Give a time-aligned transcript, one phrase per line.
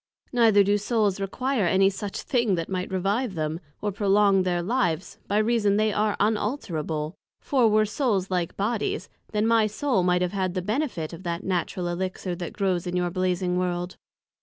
[0.33, 5.19] Neither do Souls require any such thing that might revive them, or prolong their Lives,
[5.27, 10.33] by reason they are unalterable: for, were Souls like Bodies, then my Soul might have
[10.33, 13.95] had the benefit of that Natural Elixir that grows in your Blazing World.